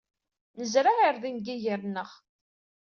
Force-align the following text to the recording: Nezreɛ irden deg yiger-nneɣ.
Nezreɛ 0.59 0.95
irden 1.07 1.35
deg 1.39 1.45
yiger-nneɣ. 1.49 2.09